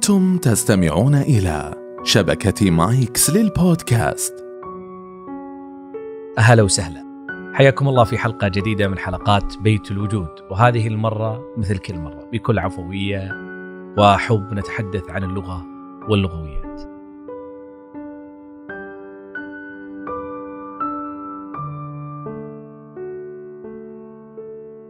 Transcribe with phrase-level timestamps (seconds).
[0.00, 4.34] أنتم تستمعون إلى شبكة مايكس للبودكاست.
[6.38, 7.04] أهلا وسهلا.
[7.54, 12.58] حياكم الله في حلقة جديدة من حلقات بيت الوجود وهذه المرة مثل كل مرة بكل
[12.58, 13.32] عفوية
[13.98, 15.66] وحب نتحدث عن اللغة
[16.08, 16.80] واللغويات.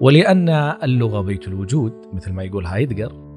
[0.01, 0.49] ولأن
[0.83, 3.30] اللغة بيت الوجود مثل ما يقول هايدجر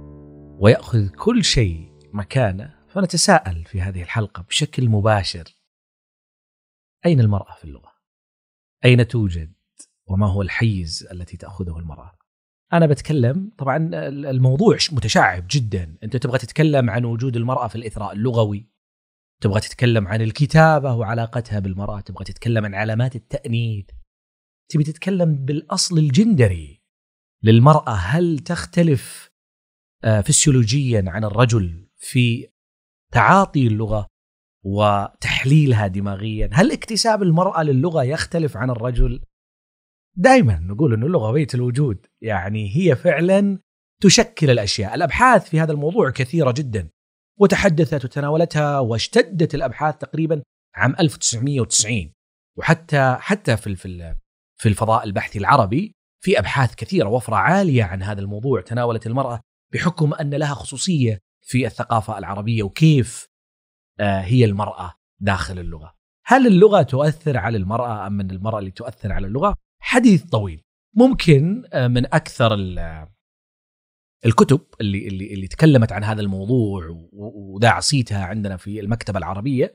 [0.64, 5.44] ويأخذ كل شيء مكانه فنتساءل في هذه الحلقة بشكل مباشر
[7.06, 7.92] أين المرأة في اللغة؟
[8.86, 9.54] أين توجد؟
[10.08, 12.18] وما هو الحيز التي تأخذه المرأة؟
[12.74, 18.70] أنا بتكلم طبعا الموضوع متشعب جدا أنت تبغى تتكلم عن وجود المرأة في الإثراء اللغوي
[19.42, 23.86] تبغى تتكلم عن الكتابة وعلاقتها بالمرأة تبغى تتكلم عن علامات التأنيث
[24.72, 26.84] تبي تتكلم بالأصل الجندري
[27.44, 29.33] للمرأة هل تختلف
[30.26, 32.48] فسيولوجيا عن الرجل في
[33.12, 34.08] تعاطي اللغة
[34.64, 36.50] وتحليلها دماغيا.
[36.54, 39.22] هل اكتساب المرأة للغة يختلف عن الرجل؟
[40.16, 43.60] دائما نقول أن اللغة بيت الوجود يعني هي فعلا
[44.02, 44.96] تشكل الأشياء.
[44.96, 46.90] الأبحاث في هذا الموضوع كثيرة جدا
[47.40, 50.44] وتحدثت وتناولتها واشتدت الأبحاث تقريبا
[50.76, 52.12] عام 1990
[52.58, 53.76] وحتى حتى في
[54.58, 58.62] في الفضاء البحثي العربي في أبحاث كثيرة وفرة عالية عن هذا الموضوع.
[58.62, 59.42] تناولت المرأة
[59.74, 63.28] بحكم أن لها خصوصية في الثقافة العربية وكيف
[64.00, 65.94] آه، هي المرأة داخل اللغة.
[66.26, 70.62] هل اللغة تؤثر على المرأة أم من المرأة اللي تؤثر على اللغة؟ حديث طويل.
[70.96, 72.54] ممكن آه، من أكثر
[74.26, 79.74] الكتب اللي اللي اللي تكلمت عن هذا الموضوع وذاع صيتها عندنا في المكتبة العربية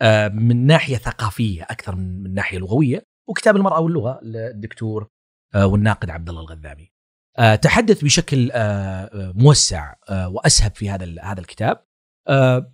[0.00, 5.08] آه، من ناحية ثقافية أكثر من ناحية لغوية وكتاب المرأة واللغة للدكتور
[5.54, 6.95] والناقد عبد الله الغذامي.
[7.38, 11.86] آه، تحدث بشكل آه، آه، موسع وأسهب في هذا هذا الكتاب.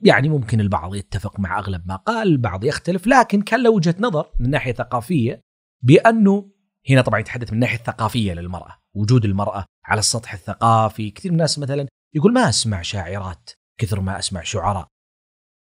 [0.02, 4.30] يعني ممكن البعض يتفق مع أغلب ما قال البعض يختلف لكن كان له وجهة نظر
[4.40, 5.40] من ناحية ثقافية
[5.82, 6.50] بأنه
[6.90, 11.10] هنا طبعا يتحدث من الناحيه الثقافيه للمرأة وجود المرأة على السطح الثقافي.
[11.10, 13.50] كثير من الناس مثلا يقول ما أسمع شاعرات
[13.80, 14.88] كثر ما أسمع شعراء.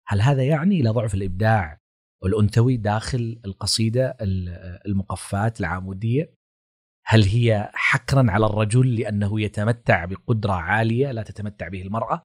[0.07, 1.79] هل هذا يعني إلى ضعف الإبداع
[2.25, 4.17] الانثوي داخل القصيدة
[4.85, 6.38] المقفات العاموديه
[7.11, 12.23] هل هي حكرا على الرجل لأنه يتمتع بقدرة عالية لا تتمتع به المرأة؟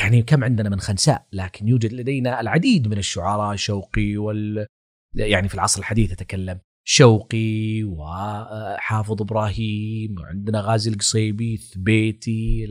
[0.00, 4.66] يعني كم عندنا من خنساء لكن يوجد لدينا العديد من الشعراء شوقي وال
[5.14, 12.66] يعني في العصر الحديث اتكلم شوقي وحافظ إبراهيم وعندنا غازي القصيبي ثبيتي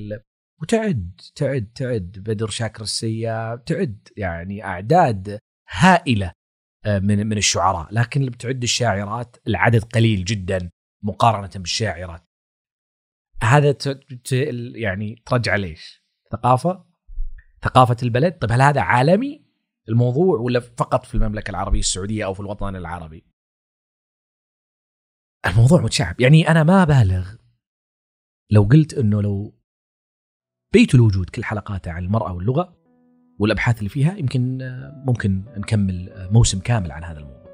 [0.61, 6.31] وتعد تعد تعد بدر شاكر السياب تعد يعني أعداد هائلة
[6.85, 10.69] آه، من من الشعراء لكن اللي بتعد الشاعرات العدد قليل جدا
[11.03, 12.27] مقارنة بالشاعرات
[13.43, 13.75] هذا
[14.75, 16.85] يعني ترجع ليش؟ ثقافة
[17.61, 19.45] ثقافة البلد طيب هل هذا عالمي
[19.89, 23.25] الموضوع ولا فقط في المملكة العربية السعودية أو في الوطن العربي؟
[25.45, 27.35] الموضوع متشعب يعني أنا ما بالغ
[28.51, 29.61] لو قلت إنه لو
[30.73, 32.77] بيت الوجود كل حلقاته عن المرأة واللغة
[33.39, 34.57] والأبحاث اللي فيها يمكن
[35.05, 37.51] ممكن نكمل موسم كامل عن هذا الموضوع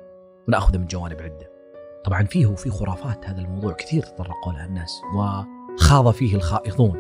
[0.48, 1.57] ونأخذه من جوانب عدة.
[2.04, 6.98] طبعا فيه وفي خرافات هذا الموضوع كثير تطرقوا لها الناس وخاض فيه الخائضون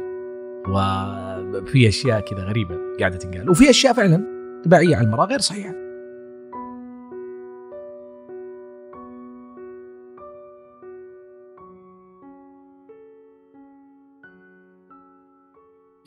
[0.69, 4.24] وفي أشياء كذا غريبة قاعدة تنقال وفي أشياء فعلا
[4.66, 5.88] تبعيه على المراه غير صحيحة.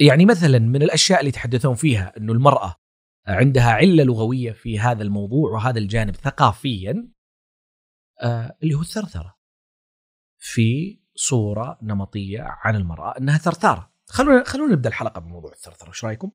[0.01, 2.75] يعني مثلا من الأشياء اللي يتحدثون فيها إنه المرأة
[3.27, 7.09] عندها علة لغوية في هذا الموضوع وهذا الجانب ثقافيا
[8.63, 9.41] اللي هو الثرثرة.
[10.39, 16.31] في صورة نمطية عن المرأة إنها ثرثاره خلونا خلونا نبدأ الحلقة بموضوع الثرثرة إيش رأيكم؟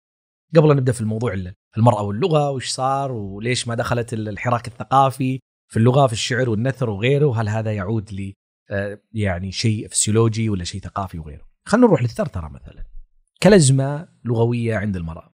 [0.55, 5.77] قبل أن نبدأ في الموضوع المرأة واللغة وش صار وليش ما دخلت الحراك الثقافي في
[5.77, 8.33] اللغة في الشعر والنثر وغيره وهل هذا يعود ل
[8.69, 12.85] آه، يعني شيء فسيولوجي ولا شيء ثقافي وغيره؟ خلينا نروح للثرثرة مثلا.
[13.43, 15.33] كلازمة لغوية عند المرأة.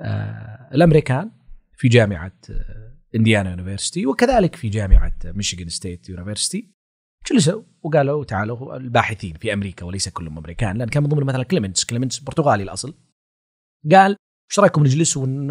[0.00, 1.30] آه الأمريكان
[1.76, 2.85] في جامعة آه
[3.16, 6.70] إنديانا university وكذلك في جامعة ميشيغان state university
[7.32, 11.84] جلسوا وقالوا تعالوا الباحثين في أمريكا وليس كلهم أمريكان لأن كان من ضمن مثلا كليمنتس
[11.84, 12.94] كليمنتس برتغالي الأصل.
[13.92, 14.16] قال
[14.50, 15.50] إيش رأيكم نجلس ون...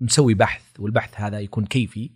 [0.00, 2.10] ونسوي بحث والبحث هذا يكون كيفي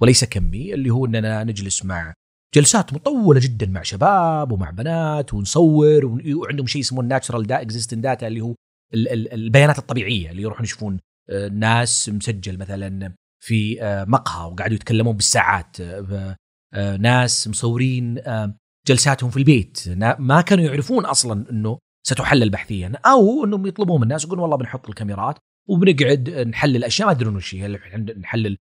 [0.00, 2.14] وليس كمي اللي هو إننا نجلس مع
[2.54, 8.26] جلسات مطولة جدا مع شباب ومع بنات ونصور وعندهم شيء يسمونه natural the existent data
[8.26, 8.54] اللي هو
[8.94, 11.00] البيانات الطبيعية اللي يروحون يشوفون
[11.30, 13.14] آه، ناس مسجل مثلا
[13.46, 15.80] في آه، مقهى وقعدوا يتكلمون بالساعات.
[15.80, 16.36] آه،
[16.74, 18.20] آه، ناس مصورين
[18.86, 19.88] جلساتهم في البيت.
[20.18, 24.88] ما كانوا يعرفون أصلا إنه ستحلل بحثيا أو إنهم يطلبون من الناس يقولون والله بنحط
[24.88, 25.38] الكاميرات
[25.68, 27.68] وبنقعد نحلل أشياء ما يدرون وش هي
[28.18, 28.56] نحلل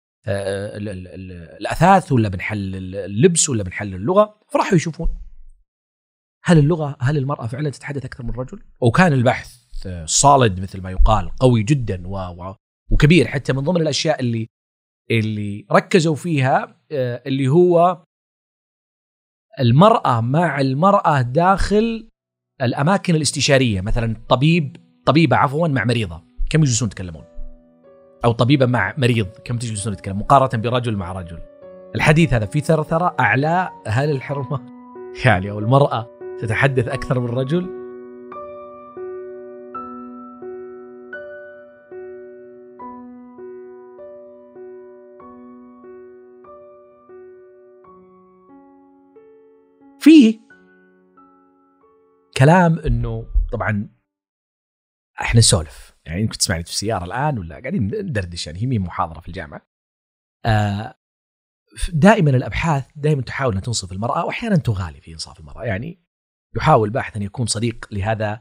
[1.60, 5.08] الأثاث ولا بنحلل اللبس ولا بنحلل اللغة؟ فراحوا يشوفون.
[6.44, 9.56] هل اللغة هل المرأة فعلا تتحدث أكثر من الرجل؟ وكان البحث
[10.04, 12.54] صالد مثل ما يقال قوي جدا و
[12.90, 14.48] وكبير حتى من ضمن الأشياء اللي
[15.10, 18.04] اللي ركزوا فيها آه، اللي هو
[19.60, 22.08] المرأة مع المرأة داخل
[22.62, 24.76] الأماكن الاستشارية مثلا طبيب
[25.06, 26.22] طبيبة عفوا مع مريضة.
[26.50, 27.24] كم يجلسون يتكلمون؟
[28.24, 31.38] أو طبيبة مع مريض كم تجلسون يتكلمون؟ مقارنة برجل مع رجل.
[31.94, 34.60] الحديث هذا في ثرثرة أعلى هل الحرمة.
[35.24, 36.08] يعني أو المرأة
[36.40, 37.79] تتحدث أكثر من الرجل
[50.00, 50.40] فيه
[52.36, 53.88] كلام إنه طبعا
[55.20, 55.96] إحنا نسولف.
[56.04, 59.66] يعني يمكن تسمعني في السيارة الآن ولا قاعدين ندردش يعني هي مين محاضرة في الجامعة.
[60.46, 60.94] آه
[61.92, 65.64] دائما الأبحاث دائما تحاول ان تنصف المرأة واحيانا تغالي في إنصاف المرأة.
[65.64, 66.02] يعني
[66.56, 68.40] يحاول الباحث أن يكون صديق لهذا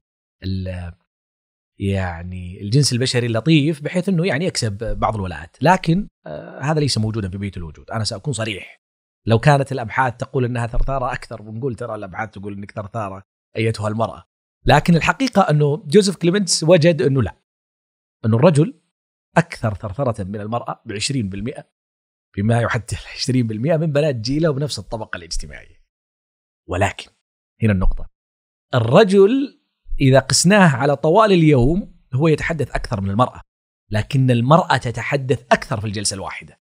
[1.80, 5.58] يعني الجنس البشري اللطيف بحيث إنه يعني يكسب بعض الولاءات.
[5.64, 7.92] لكن آه هذا ليس موجودا في بيت الوجود.
[7.92, 8.80] أنا سأكون صريح.
[9.30, 13.24] لو كانت الأبحاث تقول إنها ثرثارة أكثر بنقول ترى الأبحاث تقول إنك ثرثارة
[13.58, 14.26] أيتها المرأة.
[14.66, 17.36] لكن الحقيقة أنه جوزيف كليمنتس وجد أنه لا.
[18.26, 18.82] أنه الرجل
[19.38, 21.64] أكثر ثرثرة من المرأة ب 20%
[22.38, 23.32] بما يعدل 20%
[23.80, 25.84] من بنات جيلة وبنفس الطبقة الاجتماعية.
[26.68, 27.12] ولكن
[27.64, 28.10] هنا النقطة.
[28.74, 29.62] الرجل
[30.02, 33.42] إذا قسناه على طوال اليوم هو يتحدث أكثر من المرأة
[33.92, 36.62] لكن المرأة تتحدث أكثر في الجلسة الواحدة.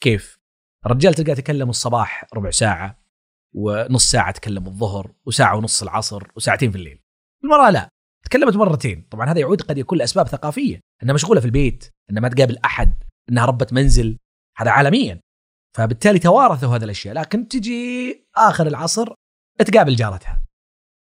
[0.00, 0.43] كيف؟
[0.86, 2.98] الرجال تلقاه يتكلم الصباح ربع ساعة
[3.54, 7.00] ونص ساعة تكلم الظهر وساعة ونص العصر وساعتين في الليل.
[7.44, 7.88] المراه لا
[8.24, 9.06] تكلمت مرتين.
[9.10, 13.04] طبعا هذا يعود قد يكون لأسباب ثقافية إنها مشغولة في البيت إنها ما تقابل أحد
[13.30, 14.18] إنها ربة منزل.
[14.56, 15.20] هذا عالميا.
[15.76, 17.14] فبالتالي توارثوا هذه الأشياء.
[17.14, 19.14] لكن تجي آخر العصر
[19.58, 20.42] تقابل جارتها.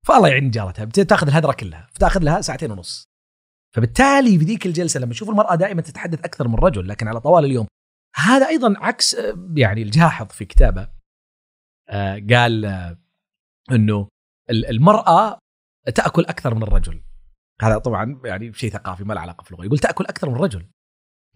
[0.07, 0.85] فالله يعين جارتها.
[0.85, 1.89] تاخذ الهدرة كلها.
[1.93, 3.05] فتاخذ لها ساعتين ونص.
[3.75, 7.45] فبالتالي في ذيك الجلسة لما تشوف المرأة دائما تتحدث أكثر من رجل لكن على طوال
[7.45, 7.67] اليوم
[8.17, 10.89] هذا أيضا عكس آه، يعني الجاحظ في كتابه
[11.89, 12.99] آه، قال آه،
[13.73, 14.09] إنه
[14.51, 15.39] المرأة
[15.95, 17.03] تأكل أكثر من الرجل.
[17.63, 19.65] هذا طبعا يعني شيء ثقافي ما له علاقة في اللغة.
[19.65, 20.67] يقول تأكل أكثر من الرجل.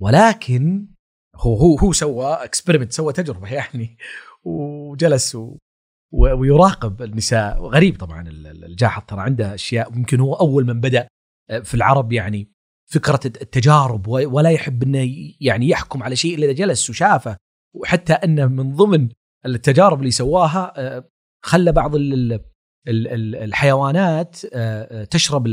[0.00, 0.88] ولكن
[1.36, 3.98] هو هو هو سوى اكسبيرمنت سوى تجربة يعني
[4.44, 5.38] وجلس
[6.12, 7.62] ويراقب النساء.
[7.62, 11.08] غريب طبعا الجاحظ ترى عنده أشياء يمكن هو أول من بدأ
[11.62, 12.52] في العرب يعني
[12.92, 17.36] فكرة التجارب ولا يحب إنه يعني يحكم على شيء إلا إذا جلس وشافه.
[17.76, 19.08] وحتى انه من ضمن
[19.46, 21.08] التجارب اللي سواها آه،
[21.44, 21.92] خلى بعض
[22.88, 25.46] الحيوانات آه، آه، تشرب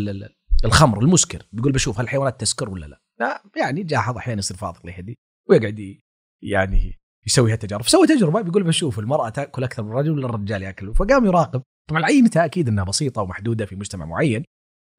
[0.65, 1.43] الخمر المسكر.
[1.51, 5.17] بيقول بشوف هل الحيوانات تسكر ولا لا, لا يعني جاحظ أحيانا يصير فاضل لهدي
[5.49, 5.97] ويقعد
[6.43, 7.83] يعني يسوي هالتجارب.
[7.83, 10.95] فسوى تجربة بيقول بشوف المرأة تأكل أكثر من الرجل ولا الرجال يأكل.
[10.95, 11.61] فقام يراقب.
[11.89, 14.43] طبعا عينته أكيد إنها بسيطة ومحدودة في مجتمع معين.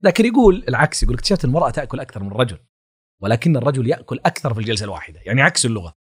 [0.03, 2.59] لكن يقول العكس يقول اكتشفت المرأة تأكل أكثر من الرجل
[3.23, 5.95] ولكن الرجل يأكل أكثر في الجلسة الواحدة يعني عكس اللغة.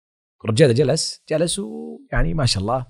[0.44, 2.87] الرجال جلس جلس ويعني ما شاء الله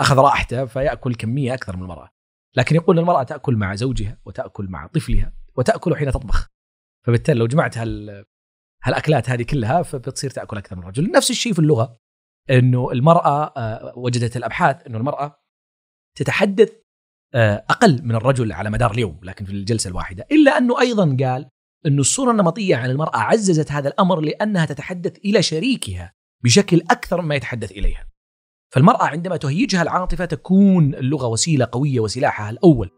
[0.00, 2.10] أخذ راحته فيأكل كمية أكثر من المرأة.
[2.56, 6.48] لكن يقول المرأة تأكل مع زوجها وتأكل مع طفلها وتأكل حين تطبخ.
[7.06, 8.24] فبالتالي لو جمعت هال
[8.82, 11.10] هالأكلات هذه كلها فبتصير تأكل أكثر من الرجل.
[11.10, 11.98] نفس الشيء في اللغة
[12.50, 15.42] إنه المرأة آه، وجدت الأبحاث إنه المرأة
[16.14, 16.72] تتحدث
[17.34, 21.48] أقل من الرجل على مدار اليوم لكن في الجلسة الواحدة إلا أنه أيضا قال
[21.86, 26.12] انه الصورة النمطية عن المرأة عززت هذا الأمر لأنها تتحدث إلى شريكها
[26.44, 28.06] بشكل أكثر مما يتحدث إليها.
[28.74, 32.90] فالمرأة عندما تهيجها العاطفة تكون اللغة وسيلة قوية وسلاحها الأول.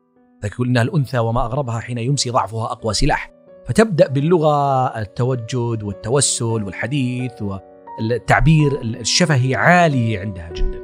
[0.43, 3.31] تقول إنها الأنثى وما أغربها حين يمسي ضعفها أقوى سلاح.
[3.67, 10.81] فتبدأ باللغة التوجد والتوسل والحديث والتعبير الشفهي عالي عندها جدا.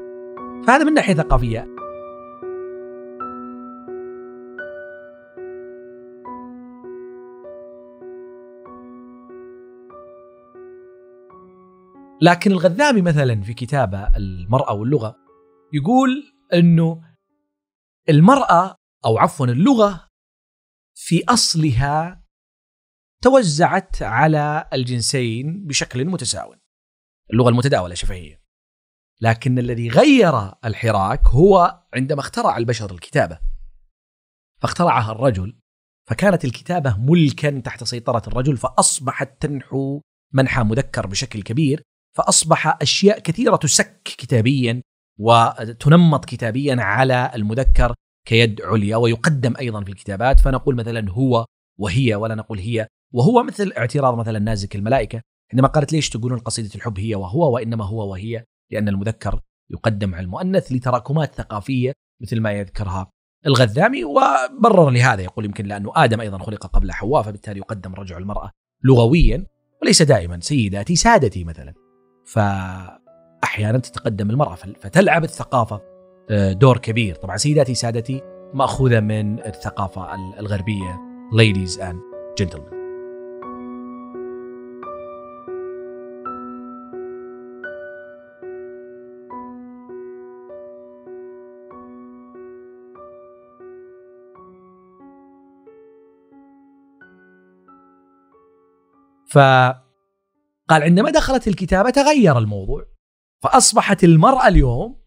[0.66, 1.73] فهذا من ناحية ثقافية
[12.24, 15.16] لكن الغذامي مثلا في كتابة المرأة واللغة
[15.72, 17.02] يقول أنه
[18.08, 20.08] المرأة أو عفوا اللغة
[20.94, 22.24] في أصلها
[23.22, 26.54] توزعت على الجنسين بشكل متساو
[27.32, 28.40] اللغة المتداولة شفهية
[29.20, 33.38] لكن الذي غير الحراك هو عندما اخترع البشر الكتابة.
[34.60, 35.58] فاخترعها الرجل
[36.08, 40.00] فكانت الكتابة ملكا تحت سيطرة الرجل فأصبحت تنحو
[40.32, 41.82] منحى مذكر بشكل كبير
[42.16, 44.83] فأصبح أشياء كثيرة تسك كتابيا
[45.18, 47.94] وتنمط كتابيا على المذكر
[48.28, 50.40] كيد عليا ويقدم أيضا في الكتابات.
[50.40, 51.47] فنقول مثلا هو
[51.78, 55.21] وهي ولا نقول هي وهو مثل اعتراض مثلا نازك الملائكة.
[55.52, 59.40] عندما قالت ليش تقولون قصيدة الحب هي وهو وإنما هو وهي؟ لأن المذكر
[59.71, 61.92] يقدم على المؤنث لتراكمات ثقافية
[62.23, 63.11] مثل ما يذكرها
[63.47, 68.50] الغذامي وبرر لهذا يقول يمكن لأنه آدم أيضا خلق قبل حواء فبالتالي يقدم رجع المرأة
[68.85, 69.47] لغويا
[69.83, 70.40] وليس دائما.
[70.40, 71.83] سيداتي سادتي مثلا.
[72.24, 75.80] فأحيانا تتقدم المرأة فتلعب الثقافة
[76.30, 77.14] آه، دور كبير.
[77.14, 78.22] طبعا سيداتي سادتي
[78.54, 81.00] مأخوذة من الثقافة الغربية.
[81.32, 81.96] Ladies and
[82.40, 82.74] gentlemen.
[100.68, 102.87] فقال عندما دخلت الكتابة تغير الموضوع.
[103.42, 105.04] فأصبحت المرأة اليوم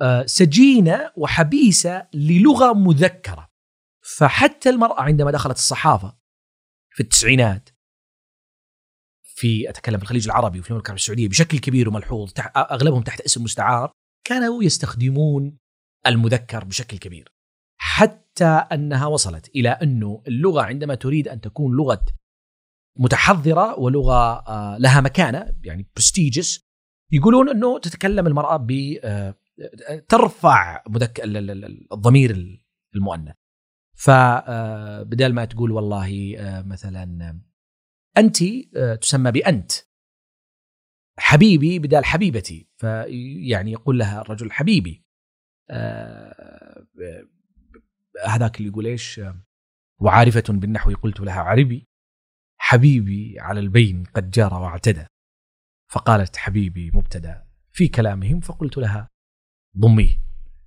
[0.00, 3.48] آه، سجينة وحبيسة للغة مذكرة.
[4.16, 6.18] فحتى المرأة عندما دخلت الصحافة
[6.90, 7.68] في التسعينات
[9.24, 13.42] في أتكلم في الخليج العربي وفي المملكة العربية السعودية بشكل كبير وملحوظ أغلبهم تحت اسم
[13.44, 13.92] مستعار
[14.24, 15.58] كانوا يستخدمون
[16.06, 17.32] المذكر بشكل كبير.
[17.80, 22.04] حتى أنها وصلت إلى أنه اللغة عندما تريد أن تكون لغة
[22.96, 26.68] متحضرة ولغة آه، لها مكانة يعني برستيجس
[27.12, 28.70] يقولون إنه تتكلم المرأة ب
[29.04, 29.34] آه،
[30.08, 31.20] ترفع مذك...
[31.92, 32.60] الضمير
[32.94, 33.34] المؤنث.
[33.94, 37.40] فبدال آه، ما تقول والله مثلا
[38.16, 38.36] انت
[39.00, 39.72] تسمى بأنت.
[41.18, 42.68] حبيبي بدال حبيبتي.
[42.76, 45.04] فيعني يقول لها الرجل حبيبي.
[48.26, 49.20] هذاك اللي يقول إيش؟
[50.00, 51.91] وعارفة بالنحو قلت لها عربي
[52.72, 55.06] حبيبي على البين قد جار واعتدى.
[55.90, 59.08] فقالت حبيبي مبتدا في كلامهم؟ فقلت لها
[59.78, 60.18] ضميه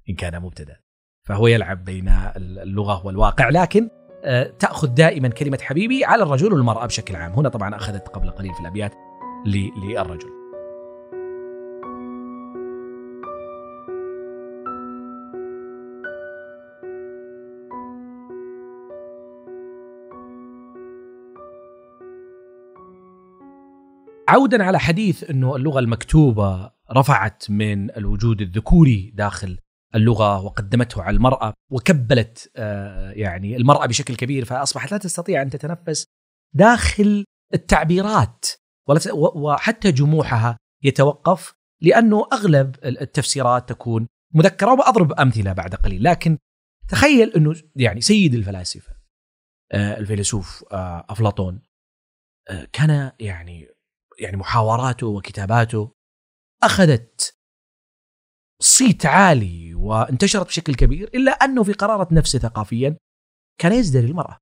[0.10, 0.80] إن كان مبتدا
[1.28, 2.08] فهو يلعب بين
[2.38, 3.90] اللغة والواقع لكن
[4.24, 7.32] آه، تأخذ دائما كلمة حبيبي على الرجل والمرأة بشكل عام.
[7.32, 8.94] هنا طبعا أخذت قبل قليل في الأبيات
[9.46, 10.30] للرجل.
[24.28, 29.58] عودا على حديث إنه اللغة المكتوبة رفعت من الوجود الذكوري داخل
[29.96, 36.06] اللغة وقدمته على المرأة وكبلت آه، يعني المرأة بشكل كبير فأصبحت لا تستطيع أن تتنفس
[36.56, 38.46] داخل التعبيرات
[39.14, 46.04] وحتى جموحها يتوقف لأنه أغلب التفسيرات تكون مذكرة وبأضرب أمثلة بعد قليل.
[46.04, 46.38] لكن
[46.90, 48.96] تخيل إنه يعني سيد الفلاسفة
[49.72, 51.62] آه، الفيلسوف آه، أفلاطون
[52.74, 53.75] كان يعني
[54.20, 55.92] يعني محاوراته وكتاباته
[56.64, 57.36] أخذت
[58.62, 62.98] صيت عالي وانتشرت بشكل كبير إلا أنه في قرارة نفسه ثقافيا
[63.58, 64.38] كان يزدري المرأة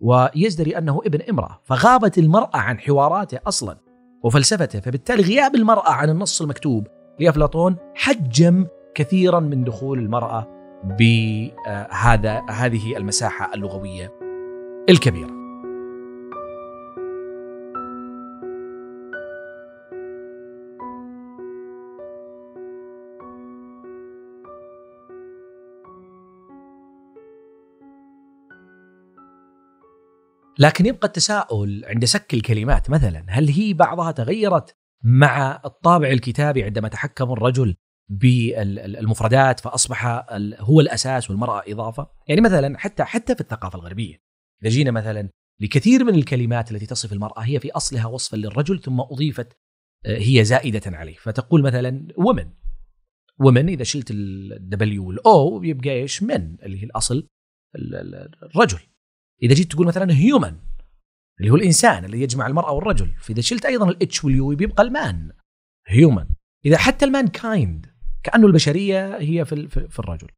[0.00, 3.78] ويزدري أنه ابن امرأة فغابت المرأة عن حواراته أصلا
[4.24, 6.86] وفلسفته فبالتالي غياب المرأة عن النص المكتوب
[7.20, 10.46] لأفلاطون حجم كثيرا من دخول المرأة
[10.84, 14.12] بهذا هذه المساحة اللغوية
[14.88, 15.37] الكبيرة.
[30.58, 36.88] لكن يبقى التساؤل عند سك الكلمات مثلا هل هي بعضها تغيرت مع الطابع الكتابي عندما
[36.88, 37.76] تحكم الرجل
[38.08, 40.26] بالمفردات فأصبح
[40.60, 44.22] هو الأساس والمرأة إضافة؟ يعني مثلا حتى حتى في الثقافة الغربية.
[44.62, 45.28] إذا جينا مثلا
[45.60, 49.56] لكثير من الكلمات التي تصف المرأة هي في أصلها وصفا للرجل ثم أضيفت
[50.06, 51.14] آه، هي زائدة عليه.
[51.14, 52.50] فتقول مثلا woman
[53.40, 57.26] woman إذا شلت ال W وال O يبقى إيش؟ man اللي هي الأصل
[58.42, 58.78] الرجل.
[59.42, 60.56] إذا جيت تقول مثلا human
[61.40, 63.14] اللي هو الإنسان اللي يجمع المرأة والرجل.
[63.20, 65.32] فإذا شلت أيضا ال H وال U بيبقى ال man
[65.86, 66.26] هيومن
[66.66, 67.86] إذا حتى المان كايند
[68.22, 70.28] كأنه البشرية هي في في الرجل.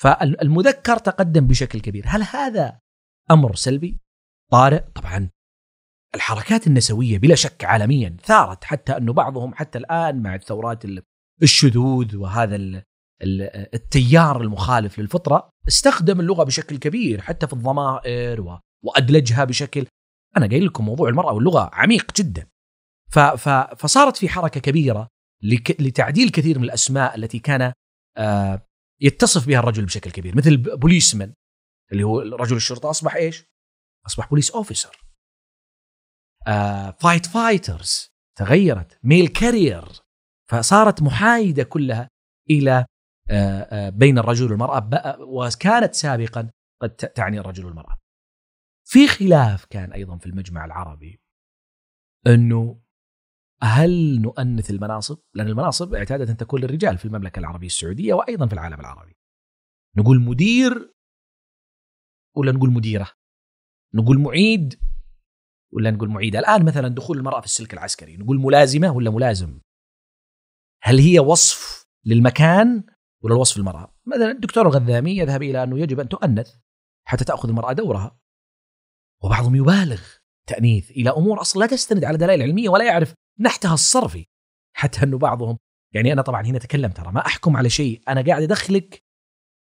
[0.00, 2.04] فالمذكر تقدم بشكل كبير.
[2.06, 2.80] هل هذا
[3.30, 4.00] أمر سلبي؟
[4.50, 5.30] طارئ طبعا.
[6.14, 10.84] الحركات النسوية بلا شك عالميا ثارت حتى أنه بعضهم حتى الآن مع الثورات
[11.42, 12.82] الشذوذ وهذا
[13.74, 19.86] التيار المخالف للفطرة استخدم اللغة بشكل كبير حتى في الضمائر وأدلجها بشكل.
[20.36, 22.46] أنا قايل لكم موضوع المرأة واللغة عميق جدا.
[23.76, 25.08] فصارت في حركة كبيرة
[25.80, 27.72] لتعديل كثير من الأسماء التي كان
[28.16, 28.66] آه،
[29.00, 30.36] يتصف بها الرجل بشكل كبير.
[30.36, 31.32] مثل policeman
[31.92, 32.90] اللي هو رجل الشرطة.
[32.90, 33.44] أصبح إيش؟
[34.06, 35.04] أصبح police officer
[37.00, 38.98] fire fighters تغيرت.
[39.02, 39.88] mail carrier
[40.50, 42.08] فصارت محايدة كلها
[42.50, 42.86] إلى
[43.88, 44.88] بين الرجل والمرأة
[45.20, 46.50] وكانت سابقا
[46.82, 47.98] قد تعني الرجل والمرأة.
[48.88, 51.20] في خلاف كان أيضا في المجمع العربي
[52.26, 52.80] أنه
[53.62, 58.52] هل نؤنث المناصب؟ لأن المناصب اعتادت أن تكون للرجال في المملكة العربية السعودية وأيضا في
[58.52, 59.16] العالم العربي.
[59.96, 60.94] نقول مدير
[62.36, 63.12] ولا نقول مديرة؟
[63.94, 64.80] نقول معيد
[65.72, 69.60] ولا نقول معيده؟ الآن مثلا دخول المرأة في السلك العسكري، نقول ملازمة ولا ملازم؟
[70.82, 72.84] هل هي وصف للمكان
[73.22, 76.54] ولا الوصف المرأة؟ مثلا الدكتور الغذامي يذهب إلى أنه يجب أن تؤنث
[77.04, 78.18] حتى تأخذ المرأة دورها.
[79.22, 80.02] وبعضهم يبالغ
[80.46, 84.26] تأنيث إلى أمور أصلا لا تستند على دلائل علمية ولا يعرف نحتها الصرفي.
[84.76, 85.58] حتى أنه بعضهم
[85.94, 88.02] يعني أنا طبعا هنا أتكلم ترى ما أحكم على شيء.
[88.08, 89.02] أنا قاعد أدخلك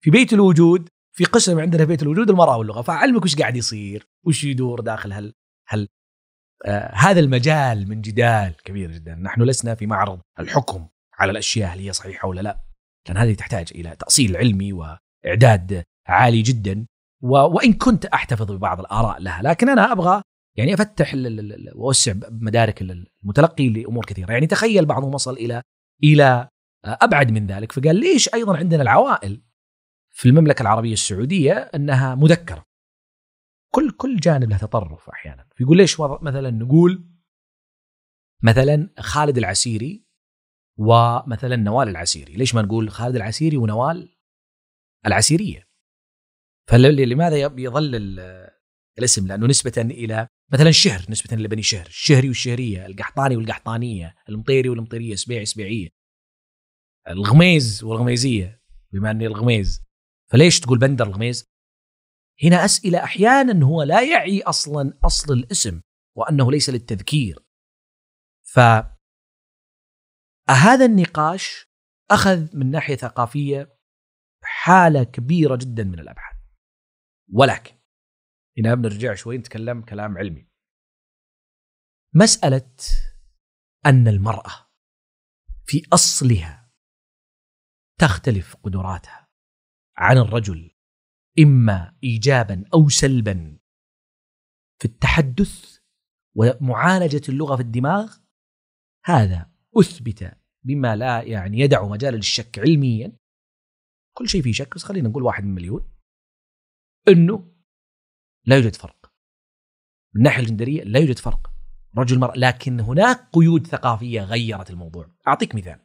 [0.00, 2.82] في بيت الوجود في قسم عندنا في بيت الوجود المرأة واللغة.
[2.82, 5.34] فاعلمك وش قاعد يصير؟ وش يدور داخل هل
[5.68, 5.88] هل
[6.66, 9.14] آه هذا المجال من جدال كبير جدا.
[9.14, 12.64] نحن لسنا في معرض الحكم على الأشياء هل هي صحيحة ولا لا.
[13.08, 16.86] لأن هذه تحتاج إلى تأصيل علمي وإعداد عالي جدا
[17.22, 19.42] وإن كنت أحتفظ ببعض الآراء لها.
[19.42, 20.22] لكن أنا أبغى
[20.56, 21.12] يعني أفتح
[21.74, 24.32] وأوسع مدارك المتلقي لأمور كثيرة.
[24.32, 25.62] يعني تخيل بعضهم وصل إلى
[26.04, 26.48] إلى
[26.84, 27.72] أبعد من ذلك.
[27.72, 29.42] فقال ليش أيضا عندنا العوائل
[30.10, 32.64] في المملكة العربية السعودية أنها مذكرة؟
[33.74, 35.46] كل كل جانب له تطرف أحيانا.
[35.56, 37.08] فيقول ليش مثلا نقول
[38.42, 40.04] مثلا خالد العسيري
[40.76, 42.32] ومثلا نوال العسيري.
[42.32, 44.16] ليش ما نقول خالد العسيري ونوال
[45.06, 45.68] العسيرية؟
[46.68, 48.20] فلماذا يظل
[48.98, 51.86] الاسم؟ لأنه نسبة إلى مثلا شهر نسبة لبني شهر.
[51.86, 55.88] الشهري والشهرية القحطاني والقحطانية المطيري والمطيرية سبيعي سبيعيه
[57.08, 58.62] الغميز والغميزية
[58.92, 59.82] بما إني الغميز.
[60.30, 61.54] فليش تقول بندر الغميز؟
[62.42, 65.80] هنا أسئلة أحيانا هو لا يعي أصلا أصل الاسم
[66.16, 67.38] وأنه ليس للتذكير.
[68.42, 68.60] ف
[70.50, 71.66] هذا النقاش
[72.10, 73.78] أخذ من ناحية ثقافية
[74.42, 76.36] حالة كبيرة جدا من الأبحاث.
[77.32, 77.74] ولكن
[78.58, 80.48] هنا بنرجع شوي نتكلم كلام علمي.
[82.14, 82.74] مسألة
[83.86, 84.70] أن المرأة
[85.66, 86.72] في أصلها
[88.00, 89.28] تختلف قدراتها
[89.96, 90.74] عن الرجل
[91.38, 93.58] إما إيجابا أو سلبا
[94.78, 95.78] في التحدث
[96.36, 98.16] ومعالجة اللغة في الدماغ
[99.04, 103.12] هذا أثبت بما لا يعني يدع مجال للشك علميا.
[104.16, 105.90] كل شيء فيه شك بس خلينا نقول واحد من مليون.
[107.08, 107.54] إنه
[108.44, 109.12] لا يوجد فرق.
[110.14, 111.50] من الناحية الجندرية لا يوجد فرق.
[111.98, 115.10] رجل مرأة لكن هناك قيود ثقافية غيرت الموضوع.
[115.28, 115.80] أعطيك مثال.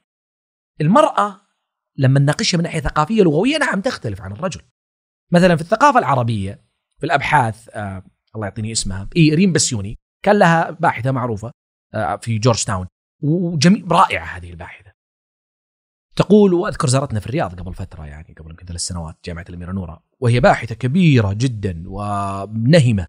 [0.82, 1.42] المرأة
[1.98, 4.62] لما نناقشها من ناحية ثقافية لغوية نعم تختلف عن الرجل.
[5.32, 6.66] مثلا في الثقافة العربية
[7.00, 8.04] في الأبحاث آه
[8.36, 11.52] الله يعطيني اسمها إيه ريم بسيوني كان لها باحثة معروفة
[11.94, 12.88] آه في جورج تاون.
[13.22, 14.92] وجميل رائعة هذه الباحثة
[16.16, 20.04] تقول وأذكر زارتنا في الرياض قبل فترة يعني قبل يمكن ثلاث سنوات جامعة الأميرة نورة
[20.20, 23.08] وهي باحثة كبيرة جدا ونهمة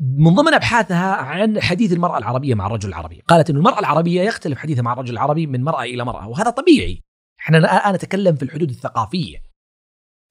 [0.00, 4.58] من ضمن أبحاثها عن حديث المرأة العربية مع الرجل العربي، قالت إن المرأة العربية يختلف
[4.58, 7.02] حديثها مع الرجل العربي من مرأة إلى مرأة وهذا طبيعي.
[7.40, 9.42] إحنا الآن نتكلم في الحدود الثقافية.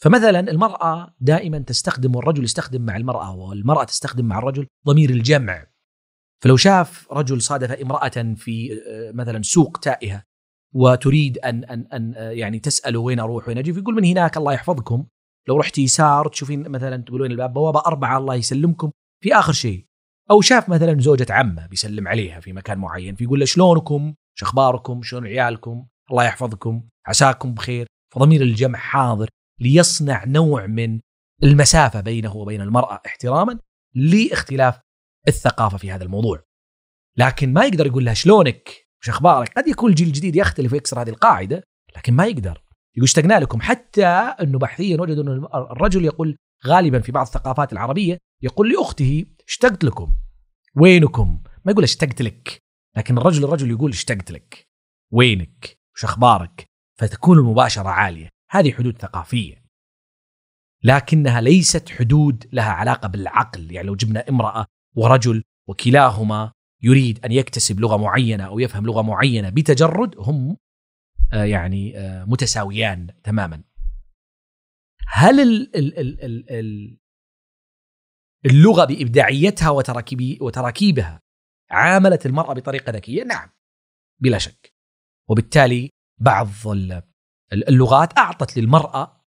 [0.02, 5.68] فمثلا المرأة دائما تستخدم والرجل يستخدم مع المرأة والمرأة تستخدم مع الرجل ضمير الجمع.
[6.44, 10.24] فلو شاف رجل صادف امرأة في آه، مثلا سوق تائهة
[10.76, 14.54] وتريد أن أن أن آه، يعني تسأله وين أروح وين أجي فيقول من هناك الله
[14.54, 15.06] يحفظكم
[15.48, 18.92] لو رحت يسار تشوفين مثلا تقولون الباب بوابة أربعة الله يسلمكم
[19.24, 19.86] في آخر شيء
[20.32, 25.02] أو شاف مثلا زوجة عمة بيسلم عليها في مكان معين فيقول له شلونكم؟ شو أخباركم؟
[25.02, 31.00] شلون عيالكم؟ الله يحفظكم عساكم بخير فضمير الجمع حاضر ليصنع نوع من
[31.44, 33.60] المسافة بينه وبين المرأة احتراما
[33.96, 34.80] لاختلاف
[35.28, 36.44] الثقافة في هذا الموضوع.
[37.18, 38.70] لكن ما يقدر يقول لها شلونك؟
[39.02, 41.64] وش أخبارك؟ قد يكون الجيل الجديد يختلف ويكسر هذه القاعدة
[41.98, 42.64] لكن ما يقدر.
[42.96, 43.62] يقول اشتقنا لكم.
[43.62, 49.84] حتى انه بحثيا وجدوا أن الرجل يقول غالبا في بعض الثقافات العربية يقول لأخته اشتقت
[49.84, 50.16] لكم.
[50.76, 52.62] وينكم؟ ما يقول اشتقت لك.
[52.98, 54.68] لكن الرجل الرجل يقول اشتقت لك.
[55.12, 56.66] وينك؟ وش أخبارك؟
[57.00, 58.30] فتكون المباشرة عالية.
[58.50, 59.62] هذه حدود ثقافية.
[60.84, 63.72] لكنها ليست حدود لها علاقة بالعقل.
[63.72, 66.52] يعني لو جبنا امرأة ورجل وكلاهما
[66.84, 70.58] يريد أن يكتسب لغة معينة أو يفهم لغة معينة بتجرد هم
[71.34, 73.64] آه، يعني آه، متساويان تماما
[75.08, 76.98] هل ال ال ال ال ال
[78.46, 81.22] اللغة بإبداعيتها وتراكيب وتراكيبها
[81.72, 83.50] عاملت المرأة بطريقة ذكية؟ نعم
[84.20, 84.74] بلا شك.
[85.30, 86.48] وبالتالي بعض
[87.54, 89.22] اللغات أعطت للمرأة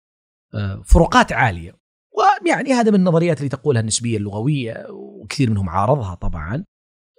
[0.55, 1.82] آه، فروقات عالية
[2.45, 6.65] ويعني هذا من النظريات اللي تقولها النسبية اللغوية وكثير منهم عارضها طبعا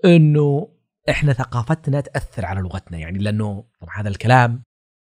[0.05, 0.69] إنه
[1.09, 2.97] إحنا ثقافتنا تأثر على لغتنا.
[2.97, 4.63] يعني لأنه طبعا هذا الكلام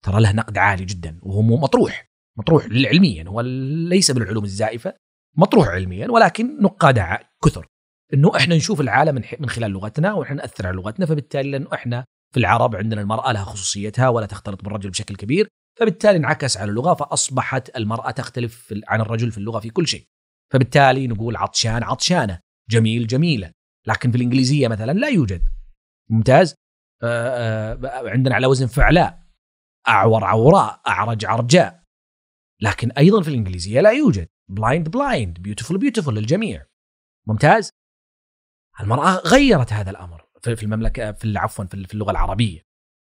[0.04, 2.06] ترى له نقد عالي جدا وهو مطروح.
[2.38, 4.94] مطروح علميا هو ليس بالعلوم الزائفة.
[5.36, 6.98] مطروح علميا ولكن نقاد
[7.44, 7.66] كثر.
[8.14, 12.40] إنه إحنا نشوف العالم من خلال لغتنا وإحنا نأثر على لغتنا فبالتالي لأنه إحنا في
[12.40, 15.48] العرب عندنا المرأة لها خصوصيتها ولا تختلط بالرجل بشكل كبير.
[15.78, 20.06] فبالتالي انعكس على اللغة فأصبحت المرأة تختلف عن الرجل في اللغة في كل شيء.
[20.52, 22.40] فبالتالي نقول عطشان عطشانة.
[22.70, 23.52] جميل جميلة.
[23.86, 25.48] لكن في الإنجليزية مثلا لا يوجد.
[26.10, 26.54] ممتاز؟
[27.02, 29.24] آه، آه، عندنا على وزن فعلاء.
[29.88, 31.82] أعور عوراء أعرج عرجاء.
[32.60, 34.28] لكن أيضا في الإنجليزية لا يوجد.
[34.50, 36.66] blind blind beautiful beautiful للجميع.
[37.26, 37.70] ممتاز؟
[38.80, 42.60] المرأة غيرت هذا الأمر في المملكة في عفوا في اللغة العربية.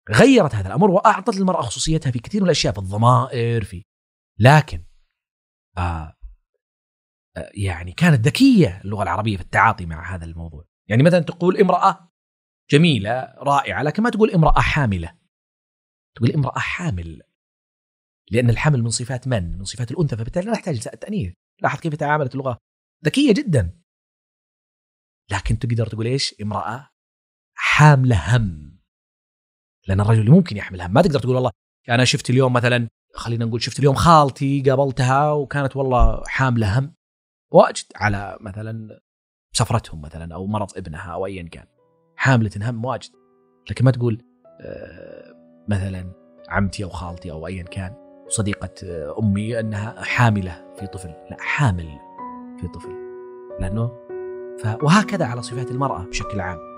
[0.10, 3.84] غيرت هذا الأمر وأعطت للمرأة خصوصيتها في كثير من الأشياء في الضمائر في
[4.40, 4.86] لكن
[5.78, 6.16] آه
[7.38, 10.66] آه، يعني كانت ذكية اللغة العربية في التعاطي مع هذا الموضوع.
[10.90, 12.12] يعني مثلا تقول امرأة
[12.70, 15.18] جميلة رائعة لكن ما تقول امرأة حاملة.
[16.16, 17.22] تقول امرأة حامل.
[18.32, 22.36] لأن الحمل من صفات من؟ من صفات الأنثى فبالتالي لا نحتاج التانيث لاحظ كيف تعاملت
[22.36, 22.58] اللغة.
[23.06, 23.82] ذكية جدا.
[25.32, 26.90] لكن تقدر تقول إيش؟ امرأة
[27.56, 28.81] حاملة هم.
[29.92, 30.94] لأن الرجل ممكن يحمل هم.
[30.94, 31.52] ما تقدر تقول والله
[31.90, 36.94] أنا شفت اليوم مثلا خلينا نقول شفت اليوم خالتي قابلتها وكانت والله حاملة هم.
[37.52, 39.00] واجد على مثلا
[39.54, 41.66] سفرتهم مثلا أو مرض ابنها أو ايا كان.
[42.16, 43.10] حاملة هم واجد.
[43.70, 44.22] لكن ما تقول
[44.62, 45.34] آه،
[45.68, 46.12] مثلا
[46.50, 47.96] عمتي أو خالتي أو ايا كان
[48.28, 51.10] صديقة آه، أمي أنها حاملة في طفل.
[51.10, 52.00] لا حامل
[52.62, 52.92] في طفل.
[53.60, 53.88] لأنه
[54.64, 54.84] ف...
[54.84, 56.71] وهكذا على صفات المرأة بشكل عام.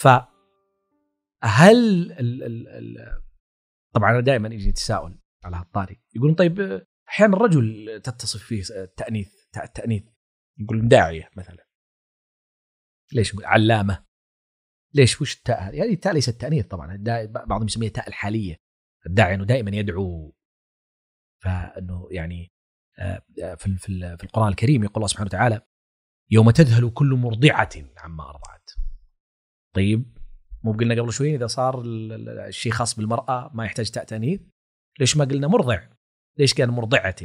[0.00, 0.08] ف
[1.42, 3.22] هل ال ال ال
[3.94, 6.02] طبعا أنا دائما يجي تساؤل على هالطاري.
[6.16, 9.32] يقولون طيب أحيانا الرجل تتصف فيه التانيث
[9.64, 10.04] التانيث
[10.58, 11.66] يقول داعيه مثلا.
[13.12, 14.04] ليش علامة؟
[14.94, 16.96] ليش؟ وش التاء؟ هذه؟ هذه التاء ليست تأنيث طبعا.
[17.26, 18.56] بعضهم يسميها التاء الحالية.
[19.06, 20.34] الداعي إنه دائما يدعو.
[21.42, 22.52] فإنه يعني
[22.98, 23.76] آه، آه، في
[24.18, 25.60] في القرآن الكريم يقول الله سبحانه وتعالى
[26.30, 28.70] يوم تذهل كل مرضعة عما أرضعت.
[29.74, 30.16] طيب
[30.64, 34.40] مو قلنا قبل شوي إذا صار ال- ال- الشيء خاص بالمرأة ما يحتاج تاء تانيث
[35.00, 35.88] ليش ما قلنا مرضع؟
[36.38, 37.16] ليش كان مرضعة؟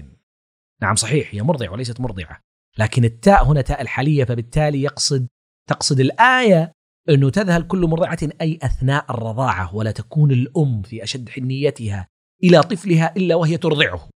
[0.81, 2.39] نعم صحيح هي مرضع وليست مرضعة
[2.77, 5.27] لكن التاء هنا تاء الحالية فبالتالي يقصد
[5.69, 6.71] تقصد الآية
[7.09, 12.07] إنه تذهل كل مرضعة أي أثناء الرضاعة ولا تكون الأم في أشد حنيتها
[12.43, 14.09] إلى طفلها إلا وهي ترضعه.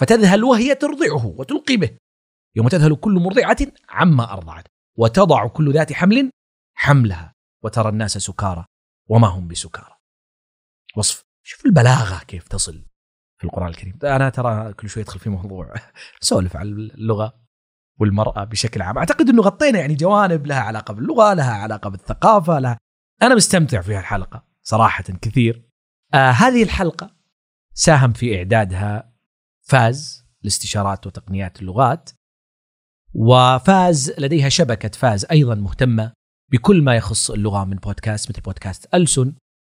[0.00, 1.96] فتذهل وهي ترضعه وتلقي به
[2.56, 3.56] يوم تذهل كل مرضعة
[3.88, 4.66] عما أرضعت
[4.98, 6.30] وتضع كل ذات حمل
[6.74, 8.64] حملها وترى الناس سكارى
[9.08, 9.96] وما هم بسكارى.
[10.96, 11.24] وصف.
[11.42, 12.84] شوف البلاغة كيف تصل
[13.38, 13.98] في القرآن الكريم.
[14.04, 15.74] أنا ترى كل شوي ادخل في موضوع
[16.22, 17.44] اسولف عن اللغة
[18.00, 18.98] والمرأة بشكل عام.
[18.98, 22.78] أعتقد إنه غطينا يعني جوانب لها علاقة باللغة لها علاقة بالثقافة لها.
[23.22, 25.68] أنا مستمتع في هالحلقة صراحة كثير.
[26.14, 27.16] آه هذه الحلقة
[27.74, 29.12] ساهم في إعدادها
[29.62, 32.10] فاز لاستشارات وتقنيات اللغات
[33.14, 36.12] وفاز لديها شبكة فاز أيضا مهتمة
[36.52, 39.34] بكل ما يخص اللغة من بودكاست مثل بودكاست ألسن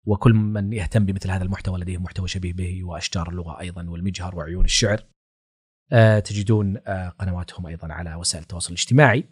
[0.07, 4.65] وكل من يهتم بمثل هذا المحتوى لديه محتوى شبيه به وأشجار اللغة أيضا والمجهر وعيون
[4.65, 5.03] الشعر.
[5.91, 9.23] آه، تجدون آه، قنواتهم أيضا على وسائل التواصل الاجتماعي.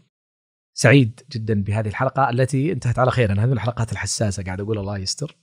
[0.74, 4.98] سعيد جدا بهذه الحلقة التي انتهت على خير أنا هذه الحلقات الحساسة قاعد أقول الله
[4.98, 5.38] يستر.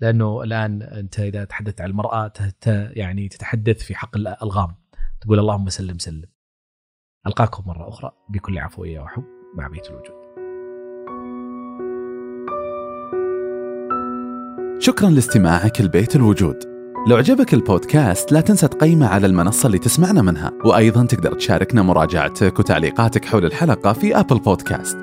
[0.00, 2.32] لأنه الآن أنت إذا تحدثت عن المرأة
[2.66, 4.74] يعني تتحدث في حق الالغام
[5.20, 6.28] تقول اللهم سلم سلم.
[7.26, 10.25] ألقاكم مرة أخرى بكل عفوية وحب مع بيت الوجود.
[14.78, 16.56] شكرا لاستماعك لبيت الوجود.
[17.08, 20.52] لو عجبك البودكاست لا تنسى تقيمه على المنصة اللي تسمعنا منها.
[20.64, 24.96] وأيضا تقدر تشاركنا مراجعتك وتعليقاتك حول الحلقة في أبل بودكاست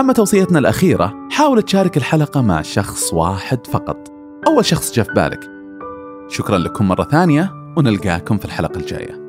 [0.00, 4.08] أما توصيتنا الأخيرة حاول تشارك الحلقة مع شخص واحد فقط.
[4.46, 5.40] أول شخص جاء في بالك.
[6.28, 9.23] شكرا لكم مرة ثانية ونلقاكم في الحلقة الجاية.